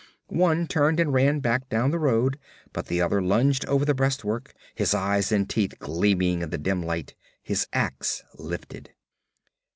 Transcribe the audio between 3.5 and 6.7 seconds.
over the breastwork, his eyes and teeth gleaming in the